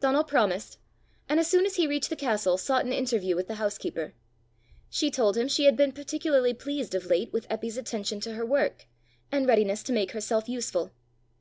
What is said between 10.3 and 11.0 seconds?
useful.